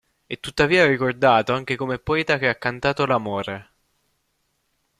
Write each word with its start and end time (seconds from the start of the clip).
È 0.25 0.39
tuttavia 0.39 0.87
ricordato 0.87 1.53
anche 1.53 1.75
come 1.75 1.99
poeta 1.99 2.39
che 2.39 2.47
ha 2.47 2.55
cantato 2.55 3.05
l'amore. 3.05 3.71